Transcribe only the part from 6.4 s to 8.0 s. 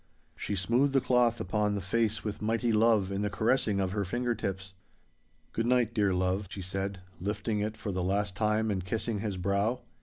she said, lifting it for